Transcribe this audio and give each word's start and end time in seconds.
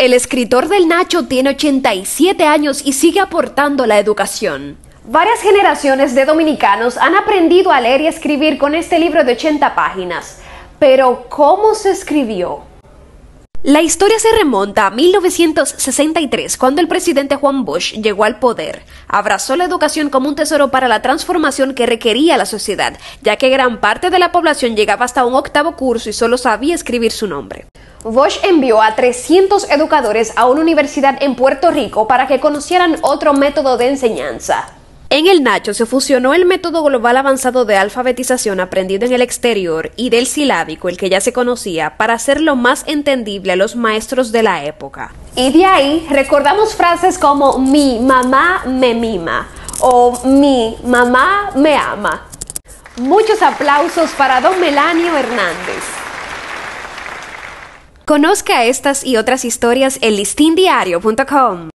El 0.00 0.14
escritor 0.14 0.68
del 0.68 0.88
Nacho 0.88 1.26
tiene 1.26 1.50
87 1.50 2.42
años 2.44 2.80
y 2.82 2.94
sigue 2.94 3.20
aportando 3.20 3.84
la 3.84 3.98
educación. 3.98 4.78
Varias 5.04 5.42
generaciones 5.42 6.14
de 6.14 6.24
dominicanos 6.24 6.96
han 6.96 7.14
aprendido 7.16 7.70
a 7.70 7.82
leer 7.82 8.00
y 8.00 8.06
escribir 8.06 8.56
con 8.56 8.74
este 8.74 8.98
libro 8.98 9.24
de 9.24 9.32
80 9.32 9.74
páginas. 9.74 10.38
Pero, 10.78 11.26
¿cómo 11.28 11.74
se 11.74 11.90
escribió? 11.90 12.62
La 13.70 13.82
historia 13.82 14.18
se 14.18 14.32
remonta 14.32 14.88
a 14.88 14.90
1963, 14.90 16.56
cuando 16.56 16.80
el 16.80 16.88
presidente 16.88 17.36
Juan 17.36 17.64
Bosch 17.64 17.92
llegó 17.92 18.24
al 18.24 18.40
poder. 18.40 18.82
Abrazó 19.06 19.54
la 19.54 19.64
educación 19.64 20.10
como 20.10 20.28
un 20.28 20.34
tesoro 20.34 20.72
para 20.72 20.88
la 20.88 21.02
transformación 21.02 21.76
que 21.76 21.86
requería 21.86 22.36
la 22.36 22.46
sociedad, 22.46 22.98
ya 23.22 23.36
que 23.36 23.48
gran 23.48 23.78
parte 23.78 24.10
de 24.10 24.18
la 24.18 24.32
población 24.32 24.74
llegaba 24.74 25.04
hasta 25.04 25.24
un 25.24 25.34
octavo 25.34 25.76
curso 25.76 26.10
y 26.10 26.12
solo 26.12 26.36
sabía 26.36 26.74
escribir 26.74 27.12
su 27.12 27.28
nombre. 27.28 27.66
Bosch 28.02 28.40
envió 28.42 28.82
a 28.82 28.96
300 28.96 29.70
educadores 29.70 30.32
a 30.34 30.46
una 30.46 30.62
universidad 30.62 31.22
en 31.22 31.36
Puerto 31.36 31.70
Rico 31.70 32.08
para 32.08 32.26
que 32.26 32.40
conocieran 32.40 32.96
otro 33.02 33.34
método 33.34 33.76
de 33.76 33.90
enseñanza. 33.90 34.79
En 35.12 35.26
el 35.26 35.42
Nacho 35.42 35.74
se 35.74 35.86
fusionó 35.86 36.34
el 36.34 36.44
método 36.46 36.84
global 36.84 37.16
avanzado 37.16 37.64
de 37.64 37.76
alfabetización 37.76 38.60
aprendido 38.60 39.06
en 39.06 39.12
el 39.12 39.22
exterior 39.22 39.90
y 39.96 40.08
del 40.08 40.28
silábico, 40.28 40.88
el 40.88 40.96
que 40.96 41.10
ya 41.10 41.20
se 41.20 41.32
conocía, 41.32 41.96
para 41.96 42.14
hacerlo 42.14 42.54
más 42.54 42.84
entendible 42.86 43.50
a 43.50 43.56
los 43.56 43.74
maestros 43.74 44.30
de 44.30 44.44
la 44.44 44.64
época. 44.64 45.12
Y 45.34 45.50
de 45.50 45.64
ahí 45.64 46.06
recordamos 46.10 46.76
frases 46.76 47.18
como 47.18 47.58
mi 47.58 47.98
mamá 47.98 48.62
me 48.66 48.94
mima 48.94 49.48
o 49.80 50.16
mi 50.26 50.76
mamá 50.84 51.50
me 51.56 51.74
ama. 51.74 52.28
Muchos 52.98 53.42
aplausos 53.42 54.10
para 54.12 54.40
don 54.40 54.60
Melanio 54.60 55.16
Hernández. 55.16 55.82
Conozca 58.04 58.64
estas 58.64 59.04
y 59.04 59.16
otras 59.16 59.44
historias 59.44 59.98
en 60.02 60.14
listindiario.com. 60.14 61.68